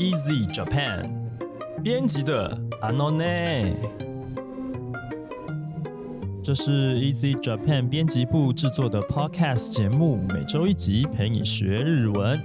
[0.00, 1.04] Easy Japan
[1.82, 3.76] 编辑的阿诺内，
[6.42, 12.40] 这是 Easy Japan 编辑部制作的 Podcast 节目，每周一集陪你学日文。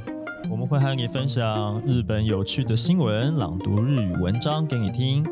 [0.51, 5.25] 我们会和你分享日本有趣的新闻，朗读日语文章给你听，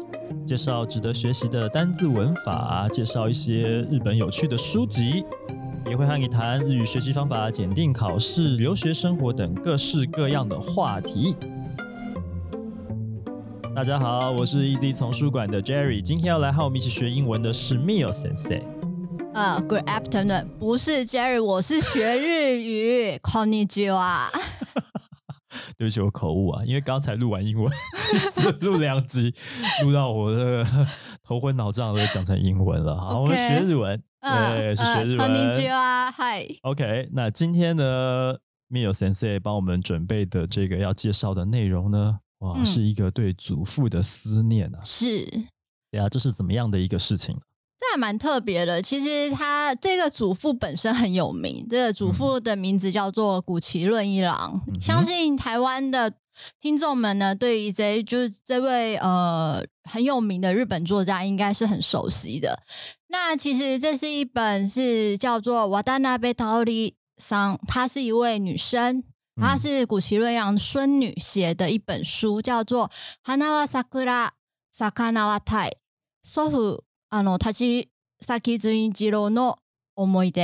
[0.45, 5.25] 介绍值得学习的单字文法，介绍一些日本有趣的书籍，
[5.89, 11.35] 也会和你谈日语学习方法、检定考试、留学生活等各式各样的话题。
[13.75, 18.61] 大家好，我是 Easy 丛书馆的 Jerry，今天要来和我们一起学英文的是 Mio Sensei。
[19.33, 23.17] 呃、g o o d afternoon，不是 Jerry，我是学日语。
[23.23, 24.29] K o n i c h i w a
[25.75, 27.71] 对不起，我口误啊，因为刚才录完英文，
[28.61, 29.33] 录两集，
[29.83, 30.63] 录到我这个
[31.23, 32.95] 头昏脑胀的讲成英文了。
[32.95, 35.31] 好，我们学日文，对，是学日文。
[35.31, 38.35] w a 嗨，OK，那今天呢
[38.69, 44.79] ，Mio Sensei 帮我们准备的这个要介绍的内容呢，哇，嗯是一个对祖父的思念啊。
[44.83, 45.25] 是。
[45.91, 47.35] 对啊，这是怎么样的一个事情？
[47.79, 48.81] 这还蛮特别的。
[48.81, 54.61] 其实他这个祖父本身很有名，这个祖父的名字叫做古奇润一郎。
[54.67, 56.11] 嗯相信台湾的
[56.59, 62.63] 听众们呢，对于这就是这位呃很有名的日本作家，应该是很熟悉的。
[63.09, 69.03] 那其实这是一本是叫做瓦达纳贝桃里桑，她是一位女生。
[69.40, 72.88] 她嗯是古崎润一郎孙女写的一本书，叫做《
[73.22, 74.32] 花は桜、
[74.76, 75.72] 魚は鯛、
[76.22, 77.88] 祖父あの立
[78.20, 79.56] 崎純一郎の
[79.94, 80.40] 思い出》。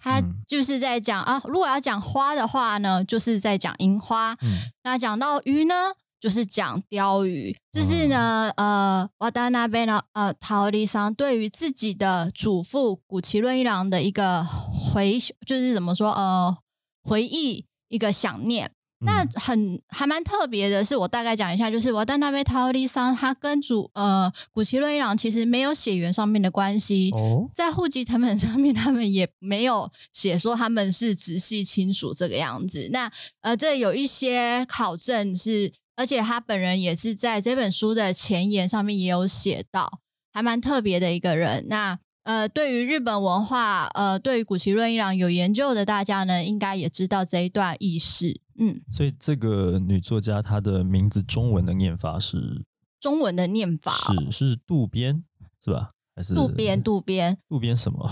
[0.00, 7.56] 他嗯就是在讲啊，如果要讲花的话呢，就是在讲樱花；嗯那讲到鱼呢，就是讲鲷鱼。
[7.72, 16.58] 这是呢，呃，瓦达纳贝呢，呃，桃里桑对于自己的祖父古崎润一郎的一个回，就是怎么说，呃，
[17.02, 18.71] 回忆 一个想念。
[19.01, 32.89] 那嗯很还蛮特别的是，我大概讲一下，就是我在那边桃里桑，他跟主呃古崎润一郎其实没有血缘上面的关系，哦，在户籍成本上面，他们也没有写说他们是直系亲属这个样子。
[32.91, 39.89] 那呃，这有一些考证是，而且他本人也是在这本书的前言上面也有写到，
[40.33, 41.65] 还蛮特别的一个人。
[41.69, 41.97] 那
[42.29, 48.39] 呃，对于日本文化，呃，对于古奇润一郎有研究的大家呢，应该也知道这一段轶事。
[48.59, 52.63] 嗯，所以这个女作家她的名字中文的念法是
[52.99, 55.23] 中文的念法哦、是是渡边
[55.59, 55.89] 是吧？
[56.15, 58.07] 还是渡边渡边渡边什么？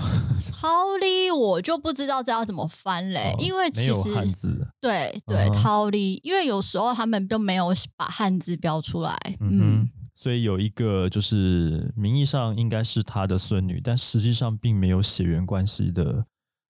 [0.52, 4.68] 桃李，我就不知道这要怎么翻嘞，哦因为其实汉字。
[4.82, 9.88] 对对桃李，因为有时候他们都没有把汉字标出来，嗯
[10.20, 16.26] 所以有一个就是名义上应该是他的孙女，但实际上并没有血缘关系的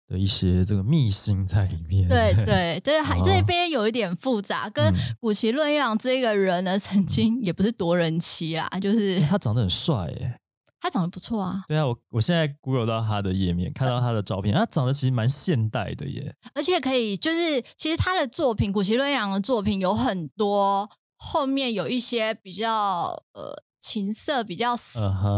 [0.10, 2.10] 的一些这个秘辛在里面。
[2.10, 10.38] 对对对，还哦这边有一点复杂，跟嗯古崎润一郎这个人呢，曾经也不是夺人妻啦，就是欸他长得很帅耶。
[10.80, 16.36] 他长得不错啊，对啊，我我现在 Google 到他的页面，看到他的照片，他长得其实蛮现代的耶。
[16.54, 24.76] 而且可以就是其实他的作品，古崎润一郎的作品有很多，后面有一些比较呃情色，比较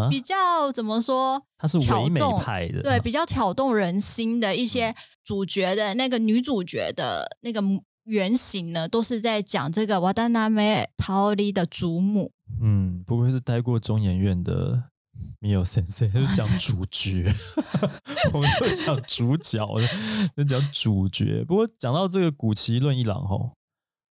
[0.09, 1.41] 比较怎么说？
[1.57, 7.61] 他是挑唯美动派的，对，比较挑动人心的一些主角的那个女主角的那个
[8.05, 12.31] 原型呢，都是在讲这个瓦达纳梅桃里的祖母。
[12.61, 14.83] 嗯，不愧是待过中研院的
[15.39, 17.31] 米有先生，就 讲主角，
[18.33, 19.67] 我们就讲主角，
[20.35, 21.45] 就讲主角。
[21.45, 23.51] 不过讲到这个古奇论一郎吼，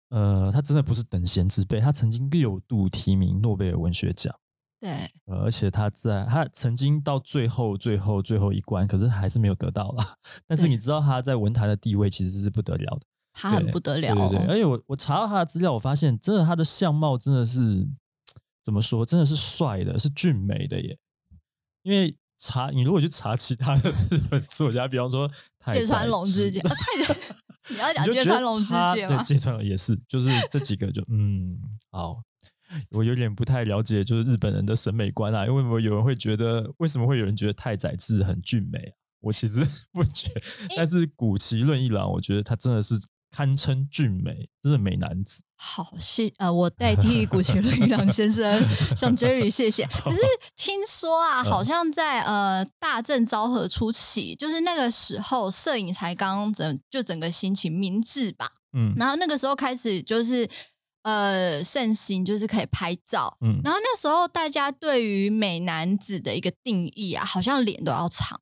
[0.09, 4.33] 呃，他真的不是等闲之辈，他曾经六度提名诺贝尔文学奖，
[4.79, 4.89] 对，
[5.25, 10.15] 呃，而且他在他曾经到最后最后最后一关，可是还是没有得到啦。
[10.47, 13.01] 但是你知道他在文坛的地位其实是不得了的。
[13.39, 14.47] 他很不得了、对对。
[14.47, 17.87] 而且我我查到他的资料，我发现真的他的相貌真的是
[18.63, 20.97] 怎么说，真的是帅的，是俊美的耶。
[21.83, 25.29] 因为查你如果去查其他的日本作家，比方说
[25.59, 27.13] 太芥川龙之治介，啊太
[27.69, 29.23] 你要讲芥川龙之介吗？
[29.23, 31.57] 芥川龙也是，就是这几个就嗯
[31.91, 32.17] 好。
[32.91, 38.91] 我有点不太了解，就是日本人的审美观啊，因为为有人会觉得，为什么会有人觉得太宰治很俊美啊？
[39.21, 40.41] 我其实 不觉得，
[40.75, 42.95] 但是古奇润一郎，我觉得他真的是
[43.31, 45.43] 堪称俊美，真是美男子。
[45.59, 48.63] 好，谢呃，我代替古崎润一郎先生
[48.95, 49.87] 向 Jerry 谢谢。
[49.87, 50.21] 可是
[50.55, 60.47] 听说啊，好像在呃大正昭和初期，就是那个时候摄影才刚整就整个兴起明治吧，嗯然后那个时候开始就是
[61.01, 63.35] 呃盛行，就是可以拍照。
[63.41, 68.39] 嗯，然后那时候大家对于美男子的一个定义啊，好像脸都要长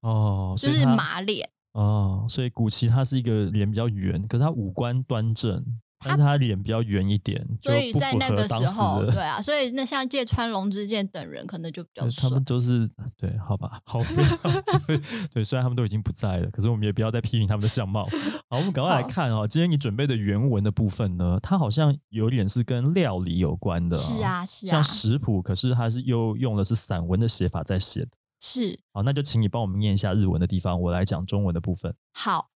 [0.00, 1.50] 哦，哦，就是马脸。
[1.72, 5.64] 哦，所以古奇他是一个脸比较圆，可是他五官端正，
[6.02, 12.42] 但是他脸比较圆一点，所以在那个时时候，对啊，所以那像芥川龙之介等人可能就比较呃他们。
[12.42, 14.98] 都是对，好吧，好，不要
[15.30, 18.04] 对，虽然他们都已经不在了，可是我们也不要再批评他们的相貌。
[18.48, 28.08] 好，我们赶快来好看哦，今天你准备的原文的部分呢，它好像有点是跟料理有关的、是，啊，是啊像，食谱，可是它是又用的是散文的写法在写的。
[28.40, 31.94] 是好，那就请你帮我们念一下日文的地方，我来讲中文的部分。
[32.12, 32.48] 好。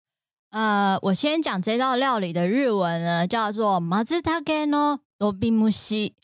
[0.50, 6.14] 呃，我先讲这道料理的日文呢，叫做马兹塔给诺多比木西。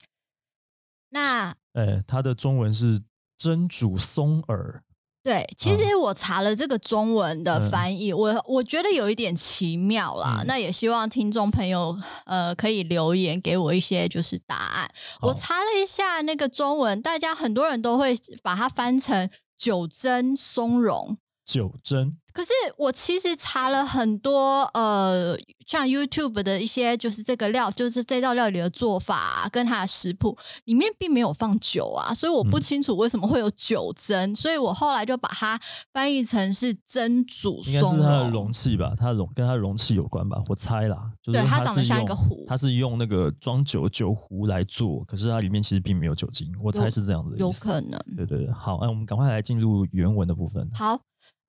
[1.09, 3.01] 那 哎，它的中文是
[3.39, 4.83] 蒸煮松耳，
[5.23, 10.41] 对，其实我查了这个中文的嗯翻译，我我觉得有一点奇妙啦。
[10.43, 14.91] 嗯那也希望听众朋友呃可以留言给我一些就是答案。
[15.23, 21.19] 我查了一下那个中文，大家很多人都会把它翻成九蒸松茸。
[21.49, 25.35] 酒蒸，可是我其实查了很多，呃，
[25.67, 30.37] 像 YouTube 的一些，就是这个料，就是这道料理的做法、啊、跟它的食谱
[30.67, 35.59] 里面并没有放酒啊，所以我不嗯清楚为什么会有酒蒸，所以我后来就把它
[35.91, 38.31] 翻译成是蒸煮应该是它的。
[38.31, 41.11] 容器吧，它的容跟它的容器有关吧，我猜啦。
[41.23, 47.51] 就是对它它长得像一个壶它是用那个装酒的酒壶来做，可是它里面其实并没有酒精，我猜是这样子的有。
[47.53, 47.99] 可能。
[48.15, 50.69] 对对对，好，那我们赶快来进入原文的部分。
[50.75, 50.99] 好，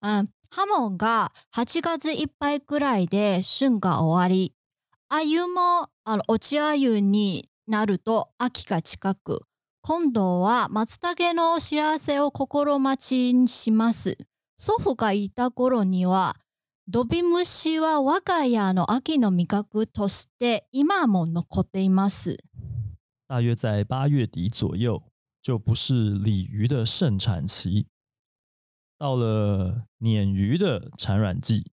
[0.02, 0.26] ハ
[0.66, 4.54] モンが8月いっぱいくらいで旬が終わり、
[5.10, 9.42] 鮎もあの落ち鮎になると秋が近く、
[9.82, 14.18] 今度は松茸の知らせを心待ちにします。
[14.58, 16.36] 祖父がいた頃には、
[16.88, 22.38] ドビムシは我が家の秋の味覚として今も残っています。
[23.28, 25.02] 大约在八月底左右，
[25.44, 27.86] 就不是鲤鱼的盛产期，
[28.99, 31.73] 到了鲶鱼的产卵季，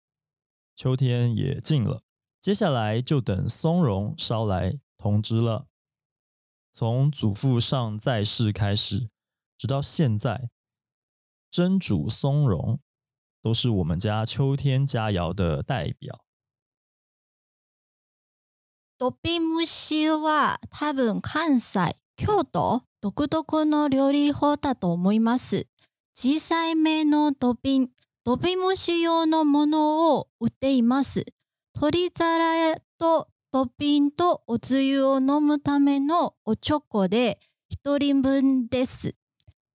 [0.74, 2.02] 秋天也近了，
[2.40, 5.66] 接下来就等松茸捎来通知了。
[6.72, 9.10] 从祖父上在世开始，
[9.58, 10.50] 直到现在，
[11.50, 12.80] 蒸煮松茸
[13.42, 16.24] 都是我们家秋天佳肴的代表。
[18.98, 25.66] ドビムシは多分関西、京都独特の料理法だと思います。
[26.17, 27.89] 小さい目のドビン、
[28.23, 31.25] ドビムシ用のものを売っています。
[31.75, 39.13] 鶏皿とドビンとおつゆを飲むためのおチョコで一人分です。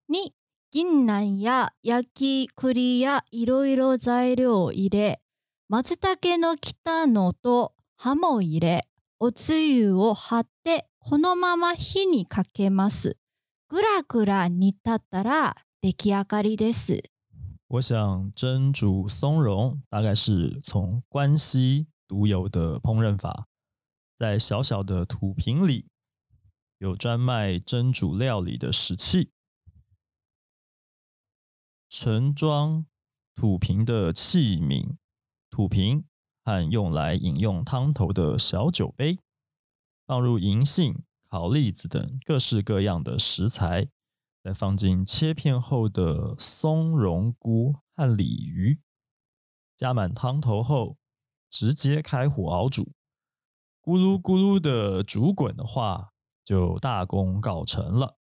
[0.08, 0.34] に、
[0.70, 5.20] 銀杏や焼き栗やいろいろ材料を入れ、
[5.68, 8.88] 松茸の切ったのとハモ入れ、
[9.18, 13.18] おつゆを張ってこのまま火にかけます。
[13.68, 17.03] ぐらぐら煮立ったら出来上がりです。
[17.67, 23.47] 我想蒸煮松茸大概是从关西独有的烹饪法，
[24.17, 25.87] 在小小的土瓶里
[26.77, 29.31] 有专卖蒸煮料理的石器，
[31.89, 32.85] 盛装
[33.33, 34.95] 土瓶的器皿、
[35.49, 36.05] 土瓶
[36.43, 39.17] 和用来饮用汤头的小酒杯，
[40.05, 43.89] 放入银杏、烤栗子等各式各样的食材。
[44.43, 48.79] 再放进切片后的松茸菇和鲤鱼，
[49.75, 50.97] 加满汤头后，
[51.49, 52.91] 直接开火熬煮，
[53.81, 56.11] 咕噜咕噜的煮滚的话，
[56.43, 58.17] 就大功告成了。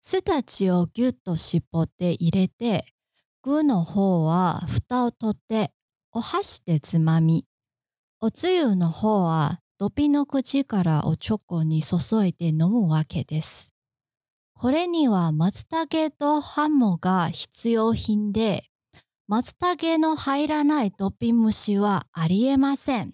[0.00, 2.84] 酢たちをぎゅっと絞って入れて、
[3.42, 5.72] 具の方は蓋を取って
[6.12, 7.44] お箸でつまみ、
[8.20, 13.71] おつゆの方はドビの口からおチョコに注いで飲むわけです。
[14.63, 18.63] これには松茸とハモが必要品で、
[19.27, 23.13] 松茸の入らないドビ蒸しはありえません。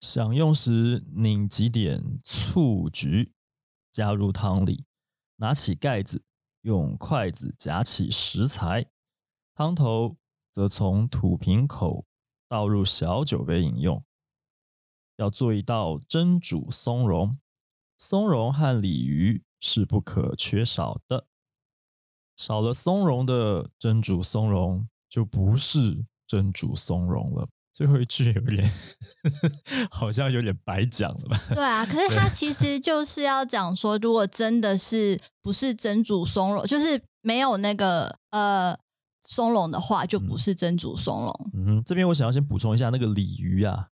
[0.00, 3.32] 享用时拧几点醋菊，
[3.90, 4.84] 加入汤里，
[5.38, 6.22] 拿起盖子，
[6.62, 8.86] 用筷子夹起食材，
[9.56, 10.16] 汤头
[10.52, 12.06] 则从土瓶口
[12.48, 14.00] 倒入小酒杯饮用。
[15.16, 17.36] 要做一道蒸煮松茸，
[18.06, 21.24] 松茸和鲤鱼是不可缺少的。
[22.36, 27.48] 少了松茸的蒸煮松茸就不是蒸煮松茸了。
[27.72, 28.70] 最后一句有点
[29.90, 31.40] 好像有点白讲了吧？
[31.54, 38.78] 对啊，可是他其实就是要讲说，如果真的是不是蒸煮松茸，就是没有那个呃
[39.22, 41.50] 松茸的话，就不是蒸煮松茸。
[41.54, 43.88] 嗯哼，这边我想要先补充一下，那个鲤鱼啊，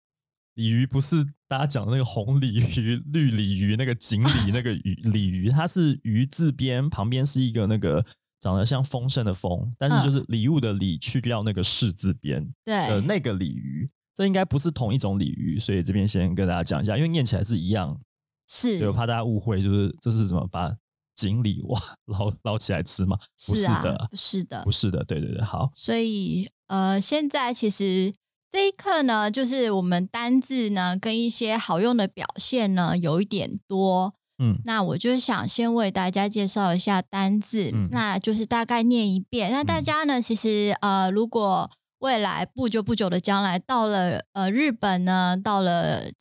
[0.56, 8.06] 鲤鱼不是大家讲的那个红鲤鱼、绿鲤鱼，那个锦鲤那个鱼鲤鱼，它是鱼字边旁边是一个那个
[8.40, 13.90] 长得像丰盛的丰，但是就是礼物的礼去掉那个士字边对，的那个鲤鱼。
[14.14, 17.98] 这应该不是同一种鲤鱼，所以这边先跟大家讲一下，因为念起来是一样，
[18.46, 20.70] 是对，我怕大家误会，就是这是怎么把
[21.16, 23.18] 锦鲤哇捞捞起来吃吗？
[23.48, 28.14] 不是啊的，不是的不，是的，对对对，好，所以呃，现在其实
[28.52, 34.14] 这一课呢，就是我们单字呢跟一些好用的表现呢有一点多。
[34.44, 39.52] 嗯那我就想先为大家介绍一下单字，嗯那就是大概念一遍。
[39.54, 46.12] 那大嗯家呢，其实呃，如果未来不久不久的将来到了呃日本呢，到了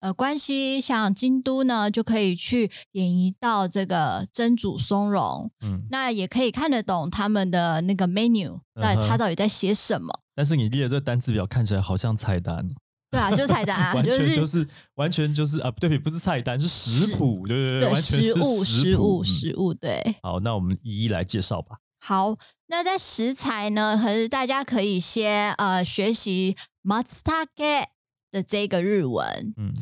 [0.00, 10.20] 呃关西像京都呢，就可以去演一道这个蒸煮松茸，嗯，那也可以看得懂他们的那个 menu，在嗯哼它到底在写什么。
[10.34, 12.66] 但是你列的这个单字表看起来好像菜单，
[13.10, 20.16] 对啊， 就菜单啊，完全是就是完全就是啊，对不是菜单，是食谱，对对对，食物、食物、嗯食物，对。
[20.22, 21.76] 好，那我们一一来介绍吧。
[22.00, 22.36] 好，
[22.66, 27.86] 那在食材呢，还是大家可以先呃学习 matsutake
[28.30, 29.72] 的这个日文，嗯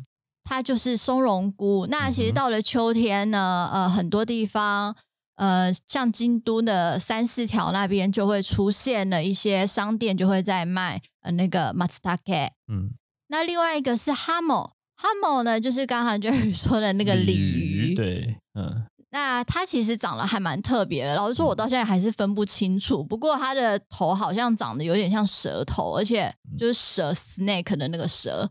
[0.45, 1.87] 它就是松茸菇。
[1.89, 4.97] 那其实到了秋天呢，呃，很多地方。
[5.43, 12.51] 呃，像京都的三四条那边就会出现了一些商店，就会在卖呃那个 matsutake。
[12.69, 12.93] 嗯，
[13.27, 23.03] 那另外一个是 hamo，hamo 呢就是刚才 Jerry 说的那个鲤鱼，对，嗯那它其实长得还蛮特别的，老实说，我到现在还是分不清楚。
[23.03, 28.49] 不过它的头好像长得有点像蛇头，而且就是蛇 snake 的那个蛇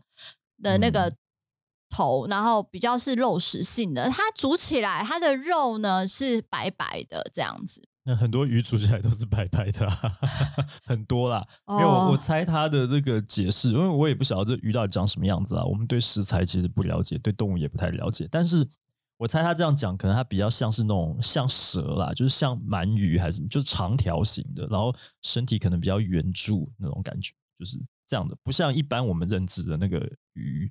[0.62, 1.10] 的那个
[1.92, 4.08] 头，然后比较是肉食性的。
[4.08, 7.82] 它煮起来，它的肉呢是白白的这样子。
[8.04, 9.96] 那很多鱼煮起来都是白白的、啊，
[10.84, 11.46] 很多啦。
[11.66, 15.64] 哦没有，我我猜它的这个解释，因为我也不晓得这鱼到底长什么样子啊。
[15.64, 18.26] 我们对食材其实不了解，对动物也不太了解。
[18.28, 18.66] 但是
[19.18, 30.00] 我猜他这样讲，可能它比较像是那种像蛇啦，就是像鳗鱼还是什么，就是长条形的，然后身体可能比较圆柱那种感觉，就是这样的，不像一般我们认知的那个
[30.32, 30.68] 鱼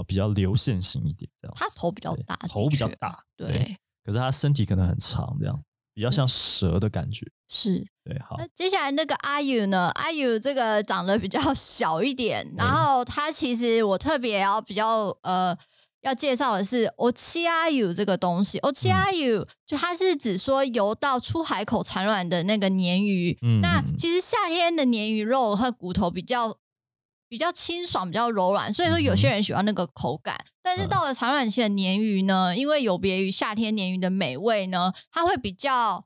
[0.00, 1.62] 哦，比较流线型一点这样子。
[1.62, 7.26] 它头比较大，头比较大，对，可是它身体可能很长，这样比较像蛇的感觉。
[7.48, 7.86] 是。
[8.04, 9.90] 对，好那，接下来那个阿 U 呢？
[9.94, 15.56] 阿 U 这个长得比较 小一点，然嗯后它其实我特别要比较呃
[16.02, 18.58] 要介绍的是 o c h i a u 这个东西。
[18.60, 23.36] o c h i a u 就它是指说游到出海口产卵的那个鲶鱼。
[23.42, 26.56] 嗯那嗯其实夏天的鲶鱼肉和骨头比较
[27.30, 30.36] 比较清爽，比较柔软，所以说有些人喜欢那个口感。
[30.62, 36.04] 但是嗯到了产卵期的鲶鱼呢，因为有别于夏天鲶鱼的美味呢，它会比较。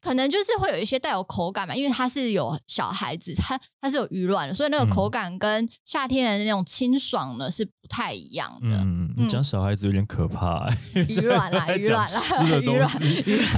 [0.00, 8.76] 可能就是会有一些带有口感嘛，因为它是有小孩子，它它是有鱼卵的，所以那个嗯口感跟夏天的那种清爽呢是不太一样的。
[8.76, 12.20] 嗯，你讲小孩子有点可怕、欸，鱼卵啦， 鱼卵啦，
[12.60, 12.88] 鱼卵。
[13.26, 13.56] 鱼卵。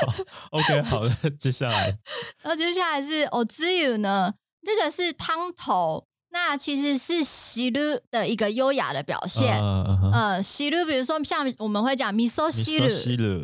[0.00, 0.14] 好
[0.52, 1.98] OK，好的，接下来，
[2.42, 4.32] 然后接下来是 o z u 呢，
[4.68, 9.58] 这个是汤头，那其实是西鲁的一个优雅的表现。
[9.58, 12.86] 呃，呃，西鲁，比如说像我们会讲 miso 西鲁，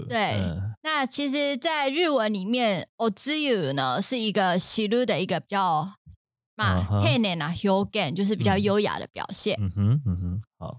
[0.07, 5.95] 对嗯那其实，在日文里面 o z u 呢是一个西鲁的一个比较
[6.57, 9.57] 嘛嗯哼 t e n 啊 h o g a n 就是比较嗯优雅的表现。
[9.59, 10.77] 嗯哼，嗯哼，好，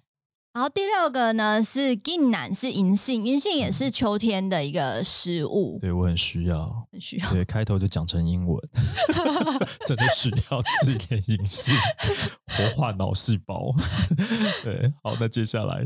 [0.55, 7.29] 然后第六个呢是 gin 南是银杏，银杏也是秋天的一个食物，对我很需要，很需要。
[7.29, 8.57] 对，开头就讲成英文，
[9.85, 11.75] 真的需要吃一点银杏，
[12.47, 13.75] 活化脑细胞。
[14.63, 15.85] 对，好，那接下来，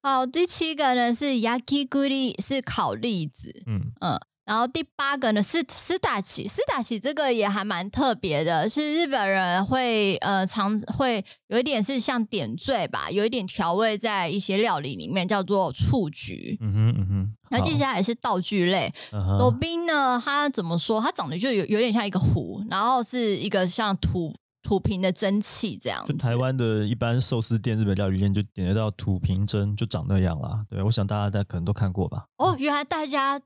[0.00, 3.90] 好，第七个呢是 yakiguri 是烤栗子，嗯。
[4.00, 16.58] 嗯，然后第八个呢是斯达奇，斯达奇这个也还蛮特别的，是日本人会呃常会有一点是像点缀吧，有一点调味在一些料理里面，叫做醋菊。
[16.60, 21.00] 嗯哼，嗯哼，那接下来是道具类，嗯哼斗冰呢，它怎么说？
[21.00, 26.12] 它长得就有有点像一个壶，然后是一个像土土瓶的蒸汽这样子。
[26.12, 30.64] 就台湾的一般寿司店、日本料理店就点得到土瓶蒸，就长那样啦。
[30.68, 32.26] 对，我想大家大家可能都看过吧。
[32.36, 33.40] 哦，原来大家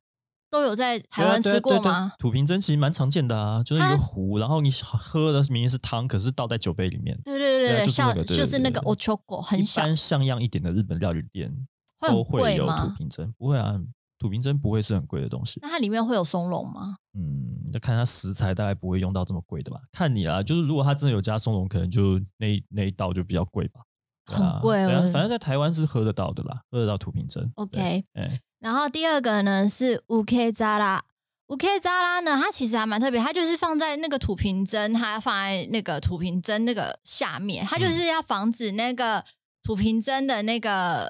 [0.51, 2.13] 都有在台湾吃过吗？
[2.19, 7.19] 土瓶蒸其实蛮常见的啊，就是一它个壶，然后你喝的明明是汤，可是倒在酒杯里面。
[7.25, 11.53] 对对对对啊就是那像个就是那个对对 ochoco 很一小，般像样一点的日本料理店
[12.01, 12.89] 都会有土？
[12.97, 13.79] 瓶蒸，不会啊，
[14.19, 15.61] 土瓶蒸不会是很贵的东西。
[15.63, 16.97] 那它里面会有松茸吗？
[17.15, 19.81] 嗯，要看它食材，大概不会用到这么贵的吧？
[19.93, 23.81] 看你啊，就是如果它真的有加松茸，可能就那一那一道就比较贵吧。
[23.81, 23.85] 啊
[24.29, 27.51] 很贵啊反正在台湾是喝得到的啦，喝得到土瓶蒸。
[27.55, 31.05] OK 哎，然后第二个呢是乌 K 扎拉，
[31.47, 39.25] 乌 K 扎拉呢，它其实还蛮特别，它就是放在那个土瓶针，它放在那个土瓶针那个下面，它就是要防止那个
[39.63, 41.09] 土瓶针的那个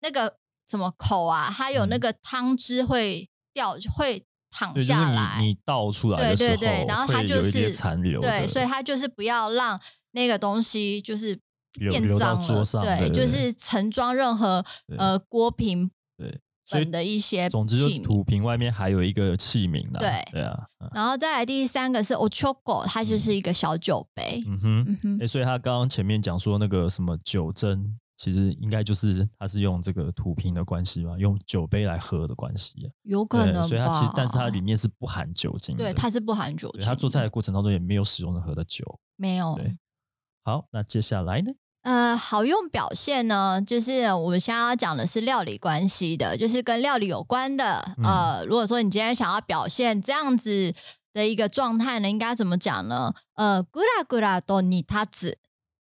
[0.00, 2.00] 那个什么口啊，它有那嗯。
[2.00, 6.18] 个汤汁会掉，会躺对，就是下来，你你倒出来。
[6.18, 9.80] 的时候，对对对然后它就是残留，对，所以它就是不要让
[10.10, 11.38] 那个东西就是
[11.72, 14.64] 变脏了，对，就是盛装任何
[14.98, 15.90] 呃锅瓶
[16.22, 18.02] 对，所以的一些总之就器皿。
[18.02, 24.42] 土瓶外面还有一个器皿啦，对对啊，嗯然后再来第三个是 ochoko，它就是一个小酒杯。
[24.46, 38.84] 嗯哼，嗯哼哎、，所以他刚刚前面讲说那个什么酒针，其实应该就是他是用这个土瓶的关系吧，用酒杯来喝的关系啊，有可能所以它其实但是它里面是不含酒精的，对它是不含酒精，对它做菜的过程当中也没有使用任何的酒。
[39.16, 39.54] 没有。
[39.56, 39.76] 对
[40.44, 41.52] 好，那接下来呢？
[41.82, 47.84] 呃，好用表现呢，就是我们现在要讲的是料理关系的，就是跟料理有关的。
[47.98, 50.72] 嗯呃，如果说你今天想要表现这样子
[51.12, 53.12] 的一个状态呢，应该怎么讲呢？
[53.34, 55.38] 呃，咕啦咕啦多尼塔子，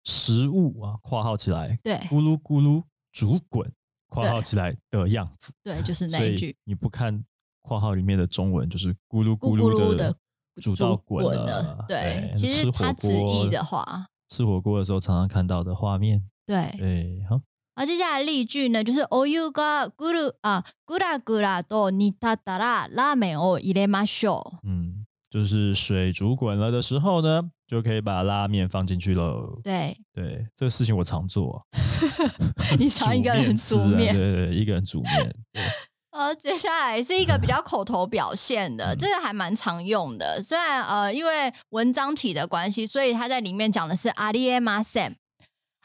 [0.02, 2.82] 食物啊，括号起来，对咕噜咕噜
[3.12, 3.70] 煮滚，
[4.08, 5.52] 括号起来的样子。
[5.62, 6.56] 对，就是 那一句。
[6.64, 7.24] 你不看
[7.62, 10.12] 括号里面的中文，就是咕噜咕咕噜噜的
[10.60, 11.84] 煮到滚滚了了。
[11.86, 16.23] 对，其实它直译的话，吃火锅的时候常常看到的画面。
[16.45, 16.75] 对。
[16.77, 17.41] 对，好，
[17.75, 24.67] 而接下来例句呢，就是お湯がぐる啊ぐらぐらと煮立ったらラーメンを入れましょう。
[24.67, 29.61] 嗯，就是水煮滚了的时候呢，就可以把拉面放进去喽。
[29.63, 31.79] 对，对，这个事情我常做、啊，
[32.77, 35.35] 你常一个人煮煮面面吃啊，对对对，一个人煮面。
[36.13, 40.41] 对呃，接下来是一个比较口头表现的，这个还蛮常用的。
[40.41, 45.15] 虽然呃，因为文章体的关系，所以他在里面讲的是阿里耶马森。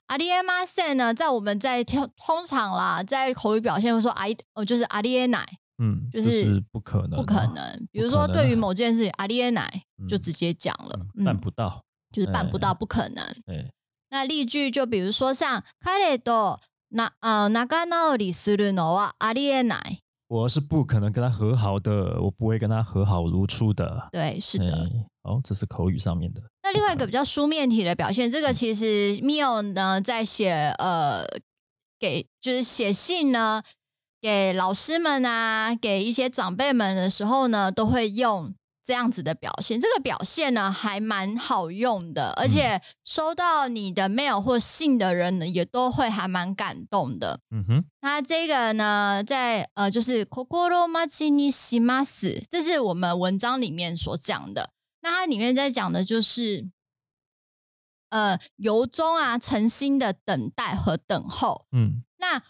[0.06, 5.46] 阿里耶马森呢，在我们在通通常啦，在口语表现会说阿哦，就是阿里耶奶，
[5.78, 7.86] 嗯，就就是不可能啊，不可能。
[7.92, 11.82] 比如说，不可能啊对于某件事情，阿里耶奶就嗯直接讲了，嗯办嗯，不到。
[12.12, 13.22] 就是办不哎到，不可能。
[13.44, 13.70] 对，
[14.08, 19.98] 那例句就比如说像彼とな呃仲直りするのはありえない。
[20.29, 24.07] 我是不可能跟他和好的，我不会跟他和好如初的。
[24.11, 24.71] 对，是的。
[24.71, 26.41] 哎好，这是口语上面的。
[26.63, 31.25] 那另外一个比较书面体的表现，这个其实 Mio 呢在写呃
[31.99, 33.61] 给就是写信呢
[34.21, 38.53] 给老师们啊，给一些长辈们的时候呢，都会用
[38.88, 39.80] 这样子的表现。
[39.80, 47.40] 这个表现呢还蛮好用的，而且收到你的 mail 或信的人呢，也都会还蛮感动的。
[47.50, 54.70] 嗯哼，那这个呢，在呃，就是心待ちにします，这是我们文章里面所讲的。
[55.00, 56.68] 那它里面在讲的就是，
[58.10, 61.66] 呃，由衷啊，诚心的等待和等候。
[61.72, 62.42] 嗯那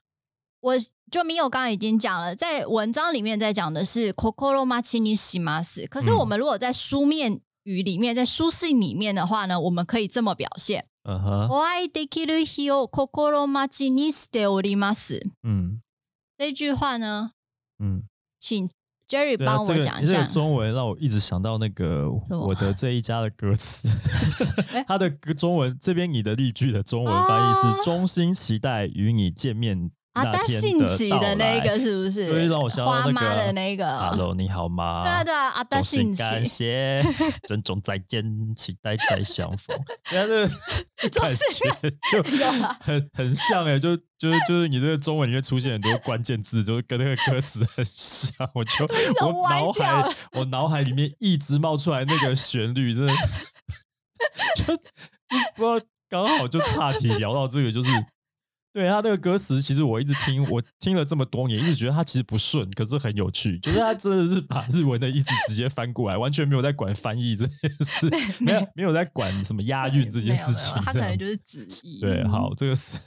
[0.60, 0.74] 我
[1.10, 15.82] 就没有刚刚已经讲了，在文章里面在讲的是 “kokoro machi ni shimasu”，可是我们如果在书面语里面，在书信里面的话呢，我们可以这么表现：“嗯哼，お会いできる日を心待ちにしております。”嗯
[16.36, 17.30] 这句话呢，
[17.78, 18.04] 嗯，
[18.40, 18.68] 请
[19.06, 20.26] Jerry 对啊，帮这个我讲一下这个。
[20.26, 23.88] 中文让我一直想到那个什么我的这一家的歌词
[24.72, 32.29] 哎，它的歌中文这边你的例句的中文翻译啊是“衷心期待与你见面 阿达那天信奇到的那来个是不是？
[32.29, 33.97] 对，让我想到那个花妈的那个。
[33.99, 35.03] Hello，你好吗？
[35.03, 36.17] 对啊对啊，阿达衷心信奇。
[36.19, 37.03] 感谢，
[37.47, 38.23] 珍重再见，
[38.55, 39.77] 期待再相逢。
[40.09, 42.23] 对啊，这个感觉就
[42.81, 48.49] 很很像哎、就就是就是你这个中文里面出现很多关键字，就是跟那个歌词很像。
[48.55, 48.85] 我就
[49.25, 53.13] 我脑海我脑海里面一直冒出来那个旋律，真的
[54.55, 54.75] 就
[55.55, 57.89] 不知道刚好就岔题聊到这个，就是。
[58.71, 63.57] 对他那个歌词，其实我一直听，我听了这么多年，一直觉得他其实不顺，可是很有趣。
[63.59, 70.73] 就是他真的是把日文的意思直接翻过来，完全没有在管翻译这件事， 没有没有在管什么押韵这件事情。
[70.83, 71.99] 他可能就是子旨意。
[71.99, 72.99] 对，嗯好，这个是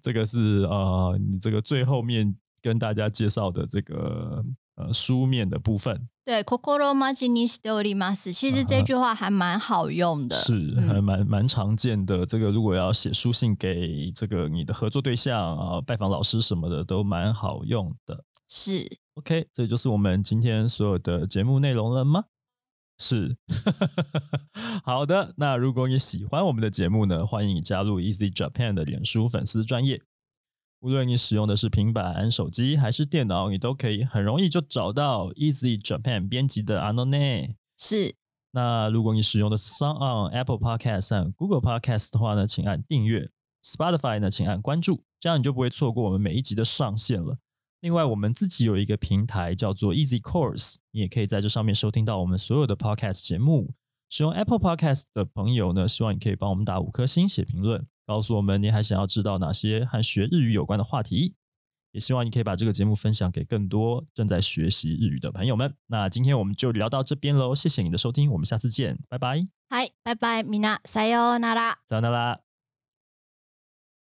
[0.00, 4.42] 这个是呃，你这个最后面跟大家介绍的这个
[4.77, 8.33] 呃书面的部分，对，心待ちにしております。
[8.33, 10.35] 其实啊哈这句话还蛮好用的。
[10.35, 12.25] 是嗯还蛮蛮常见的。
[12.25, 18.23] 这个如果要写书信给这个你的合作对象啊、拜访老师什么的，都蛮好用的。
[18.49, 22.25] 是 OK，这就是我们今天所有的节目内容了吗？
[22.99, 23.35] 是，
[24.83, 25.33] 好的。
[25.37, 30.01] 那如果你喜欢我们的节目呢，欢迎你加入 Easy Japan 的脸书粉丝专业。
[30.80, 37.56] 无论你使用的是平板、手机还是电脑，你都可以很容易就找到 Easy Japan 编辑的 Anone。
[37.76, 38.14] 是，
[38.52, 43.28] 那如果你使用的是 Sound on Apple Podcast 和 Google Podcast 的话呢，请按订阅
[43.64, 47.38] ；Spotify 呢，请按关注，这样你就不会错过我们每一集的上线了。
[47.80, 53.72] 另外，我们自己有一个平台叫做 Easy Course，你也可以在这上面收听到我们所有的 Podcast 节目。
[54.10, 61.35] 使用 Apple Podcast 的朋友呢，希望你可以帮我们打五颗星、写评论，告诉我们你还想要知道哪些和学日语有关的话题。
[61.91, 65.71] 也希望你可以把这个节目分享给更多正在学习日语的朋友们。
[65.85, 71.75] 那今天我们就聊到这边喽，谢谢你的收听，我们下次见，拜拜，嗨，拜拜，米娜，さようなら。
[71.85, 72.46] 再见啦。